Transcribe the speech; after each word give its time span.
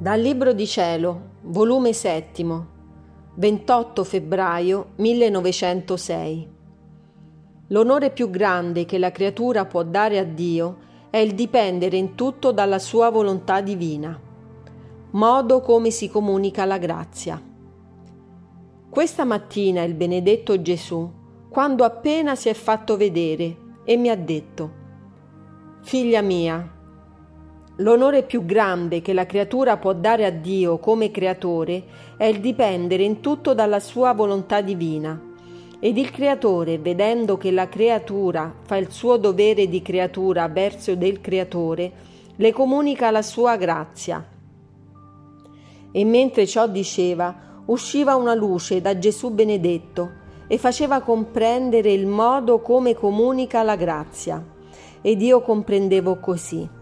Dal 0.00 0.18
Libro 0.18 0.54
di 0.54 0.66
Cielo, 0.66 1.32
volume 1.42 1.92
7, 1.92 2.42
28 3.34 4.02
febbraio 4.02 4.92
1906. 4.96 6.48
L'onore 7.66 8.10
più 8.10 8.30
grande 8.30 8.86
che 8.86 8.96
la 8.96 9.10
creatura 9.10 9.66
può 9.66 9.82
dare 9.82 10.16
a 10.16 10.24
Dio 10.24 10.78
è 11.10 11.18
il 11.18 11.34
dipendere 11.34 11.98
in 11.98 12.14
tutto 12.14 12.50
dalla 12.50 12.78
sua 12.78 13.10
volontà 13.10 13.60
divina. 13.60 14.18
Modo 15.10 15.60
come 15.60 15.90
si 15.90 16.08
comunica 16.08 16.64
la 16.64 16.78
grazia. 16.78 17.38
Questa 18.88 19.24
mattina 19.26 19.82
il 19.82 19.92
benedetto 19.92 20.62
Gesù, 20.62 21.12
quando 21.50 21.84
appena 21.84 22.34
si 22.36 22.48
è 22.48 22.54
fatto 22.54 22.96
vedere, 22.96 23.54
e 23.84 23.98
mi 23.98 24.08
ha 24.08 24.16
detto, 24.16 24.78
Figlia 25.82 26.22
mia, 26.22 26.78
L'onore 27.80 28.24
più 28.24 28.44
grande 28.44 29.00
che 29.00 29.14
la 29.14 29.24
creatura 29.24 29.78
può 29.78 29.94
dare 29.94 30.26
a 30.26 30.30
Dio 30.30 30.76
come 30.78 31.10
creatore 31.10 31.82
è 32.18 32.24
il 32.24 32.40
dipendere 32.40 33.04
in 33.04 33.20
tutto 33.20 33.54
dalla 33.54 33.80
sua 33.80 34.12
volontà 34.12 34.60
divina. 34.60 35.18
Ed 35.78 35.96
il 35.96 36.10
creatore, 36.10 36.76
vedendo 36.76 37.38
che 37.38 37.50
la 37.50 37.70
creatura 37.70 38.54
fa 38.66 38.76
il 38.76 38.90
suo 38.90 39.16
dovere 39.16 39.66
di 39.66 39.80
creatura 39.80 40.46
verso 40.48 40.94
del 40.94 41.22
creatore, 41.22 41.92
le 42.36 42.52
comunica 42.52 43.10
la 43.10 43.22
sua 43.22 43.56
grazia. 43.56 44.22
E 45.90 46.04
mentre 46.04 46.46
ciò 46.46 46.68
diceva, 46.68 47.62
usciva 47.64 48.14
una 48.14 48.34
luce 48.34 48.82
da 48.82 48.98
Gesù 48.98 49.30
benedetto 49.30 50.10
e 50.48 50.58
faceva 50.58 51.00
comprendere 51.00 51.90
il 51.92 52.06
modo 52.06 52.60
come 52.60 52.92
comunica 52.92 53.62
la 53.62 53.76
grazia. 53.76 54.44
Ed 55.00 55.22
io 55.22 55.40
comprendevo 55.40 56.18
così 56.20 56.78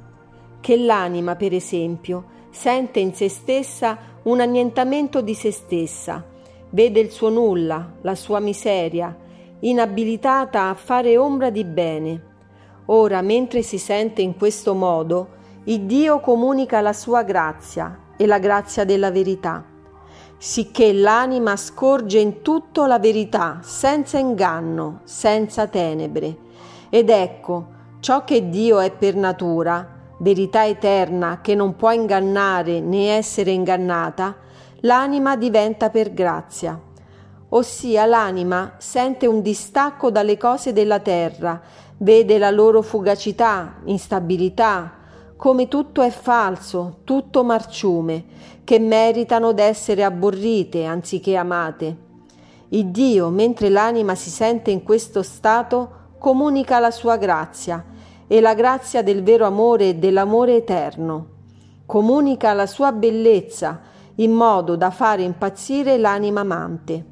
che 0.60 0.76
l'anima, 0.76 1.36
per 1.36 1.54
esempio, 1.54 2.36
sente 2.50 3.00
in 3.00 3.14
se 3.14 3.28
stessa 3.28 3.96
un 4.22 4.40
annientamento 4.40 5.20
di 5.20 5.34
se 5.34 5.50
stessa, 5.50 6.24
vede 6.70 7.00
il 7.00 7.10
suo 7.10 7.30
nulla, 7.30 7.92
la 8.02 8.14
sua 8.14 8.40
miseria, 8.40 9.16
inabilitata 9.60 10.68
a 10.68 10.74
fare 10.74 11.16
ombra 11.16 11.50
di 11.50 11.64
bene. 11.64 12.22
Ora, 12.86 13.22
mentre 13.22 13.62
si 13.62 13.78
sente 13.78 14.22
in 14.22 14.36
questo 14.36 14.74
modo, 14.74 15.36
il 15.64 15.82
Dio 15.82 16.20
comunica 16.20 16.80
la 16.80 16.92
sua 16.92 17.22
grazia 17.22 18.06
e 18.16 18.26
la 18.26 18.38
grazia 18.38 18.84
della 18.84 19.10
verità, 19.10 19.64
sicché 20.36 20.92
l'anima 20.92 21.56
scorge 21.56 22.18
in 22.18 22.42
tutto 22.42 22.86
la 22.86 22.98
verità, 22.98 23.58
senza 23.62 24.18
inganno, 24.18 25.00
senza 25.04 25.66
tenebre. 25.66 26.36
Ed 26.88 27.10
ecco, 27.10 27.66
ciò 28.00 28.24
che 28.24 28.48
Dio 28.48 28.78
è 28.78 28.90
per 28.90 29.14
natura, 29.14 29.96
verità 30.18 30.66
eterna 30.66 31.40
che 31.40 31.54
non 31.54 31.76
può 31.76 31.92
ingannare 31.92 32.80
né 32.80 33.16
essere 33.16 33.50
ingannata, 33.50 34.36
l'anima 34.80 35.36
diventa 35.36 35.90
per 35.90 36.12
grazia. 36.12 36.80
Ossia 37.50 38.04
l'anima 38.04 38.74
sente 38.78 39.26
un 39.26 39.40
distacco 39.40 40.10
dalle 40.10 40.36
cose 40.36 40.72
della 40.72 41.00
terra, 41.00 41.60
vede 41.98 42.38
la 42.38 42.50
loro 42.50 42.82
fugacità, 42.82 43.76
instabilità, 43.84 44.92
come 45.36 45.68
tutto 45.68 46.02
è 46.02 46.10
falso, 46.10 46.98
tutto 47.04 47.44
marciume, 47.44 48.24
che 48.64 48.78
meritano 48.78 49.52
d'essere 49.52 50.04
abborrite 50.04 50.84
anziché 50.84 51.36
amate. 51.36 51.96
Il 52.70 52.88
Dio, 52.88 53.30
mentre 53.30 53.70
l'anima 53.70 54.14
si 54.14 54.28
sente 54.28 54.70
in 54.70 54.82
questo 54.82 55.22
stato, 55.22 55.90
comunica 56.18 56.78
la 56.80 56.90
sua 56.90 57.16
grazia 57.16 57.82
e 58.28 58.40
la 58.40 58.54
grazia 58.54 59.02
del 59.02 59.22
vero 59.24 59.46
amore 59.46 59.88
e 59.88 59.94
dell'amore 59.96 60.56
eterno. 60.56 61.26
Comunica 61.86 62.52
la 62.52 62.66
sua 62.66 62.92
bellezza 62.92 63.80
in 64.16 64.32
modo 64.32 64.76
da 64.76 64.90
fare 64.90 65.22
impazzire 65.22 65.96
l'anima 65.96 66.40
amante 66.40 67.04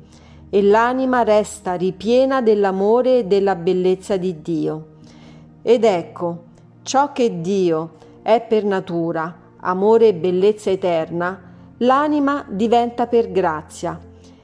e 0.51 0.63
l'anima 0.63 1.23
resta 1.23 1.75
ripiena 1.75 2.43
dell'amore 2.43 3.19
e 3.19 3.25
della 3.25 3.57
bellezza 3.57 4.17
di 4.17 4.43
Dio. 4.43 4.87
Ed 5.63 5.85
ecco, 5.85 6.43
ciò 6.83 7.13
che 7.13 7.41
Dio 7.41 7.95
è 8.23 8.41
per 8.47 8.65
natura, 8.65 9.35
amore 9.61 10.09
e 10.09 10.15
bellezza 10.15 10.71
eterna, 10.71 11.41
l'anima 11.79 12.45
diventa 12.49 13.07
per 13.07 13.33
grazia, 13.33 13.99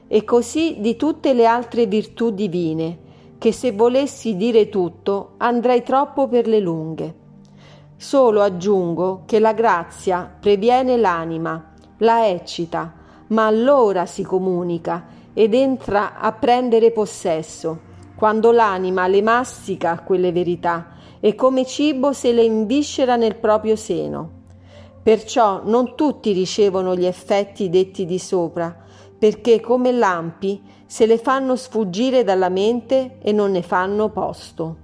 e 0.07 0.23
così 0.23 0.77
di 0.79 0.95
tutte 0.95 1.33
le 1.33 1.45
altre 1.45 1.85
virtù 1.85 2.31
divine, 2.31 2.97
che 3.43 3.51
se 3.51 3.73
volessi 3.73 4.37
dire 4.37 4.69
tutto 4.69 5.31
andrei 5.35 5.83
troppo 5.83 6.29
per 6.29 6.47
le 6.47 6.61
lunghe. 6.61 7.13
Solo 7.97 8.41
aggiungo 8.41 9.23
che 9.25 9.37
la 9.39 9.51
grazia 9.51 10.33
previene 10.39 10.95
l'anima, 10.95 11.73
la 11.97 12.29
eccita, 12.29 12.93
ma 13.27 13.45
allora 13.45 14.05
si 14.05 14.23
comunica 14.23 15.07
ed 15.33 15.53
entra 15.53 16.17
a 16.19 16.31
prendere 16.31 16.91
possesso, 16.91 17.79
quando 18.15 18.53
l'anima 18.53 19.07
le 19.07 19.21
mastica 19.21 19.99
quelle 19.99 20.31
verità 20.31 20.91
e 21.19 21.35
come 21.35 21.65
cibo 21.65 22.13
se 22.13 22.31
le 22.31 22.43
inviscera 22.43 23.17
nel 23.17 23.35
proprio 23.35 23.75
seno. 23.75 24.29
Perciò 25.03 25.63
non 25.65 25.95
tutti 25.95 26.31
ricevono 26.31 26.95
gli 26.95 27.05
effetti 27.05 27.69
detti 27.69 28.05
di 28.05 28.19
sopra, 28.19 28.85
perché 29.23 29.61
come 29.61 29.93
lampi 29.93 30.61
se 30.85 31.05
le 31.05 31.17
fanno 31.17 31.55
sfuggire 31.55 32.25
dalla 32.25 32.49
mente 32.49 33.19
e 33.21 33.31
non 33.31 33.51
ne 33.51 33.61
fanno 33.61 34.09
posto. 34.09 34.82